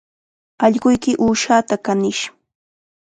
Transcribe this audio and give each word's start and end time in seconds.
Allquyki 0.65 1.11
uushaata 1.23 1.75
kanish 1.85 2.23